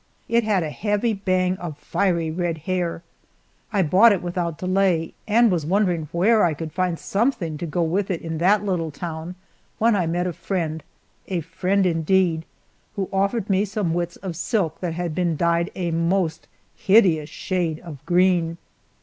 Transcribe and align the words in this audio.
It 0.27 0.43
had 0.43 0.63
a 0.63 0.71
heavy 0.71 1.13
bang 1.13 1.57
of 1.57 1.77
fiery 1.77 2.31
red 2.31 2.57
hair. 2.65 3.03
I 3.71 3.83
bought 3.83 4.11
it 4.11 4.23
without 4.23 4.57
delay, 4.57 5.13
and 5.27 5.51
was 5.51 5.63
wondering 5.63 6.09
where 6.11 6.43
I 6.43 6.55
could 6.55 6.71
find 6.73 6.97
something 6.97 7.55
to 7.59 7.67
go 7.67 7.83
with 7.83 8.09
it 8.09 8.19
in 8.23 8.39
that 8.39 8.65
little 8.65 8.89
town, 8.89 9.35
when 9.77 9.95
I 9.95 10.07
met 10.07 10.25
a 10.25 10.33
friend 10.33 10.83
a 11.27 11.41
friend 11.41 11.85
indeed 11.85 12.45
who 12.95 13.09
offered 13.13 13.47
me 13.47 13.63
some 13.63 13.93
widths 13.93 14.15
of 14.15 14.35
silk 14.35 14.79
that 14.79 14.93
had 14.95 15.13
been 15.13 15.37
dyed 15.37 15.69
a 15.75 15.91
most 15.91 16.47
hideous 16.75 17.29
shade 17.29 17.79
of 17.81 18.03
green. 18.07 18.57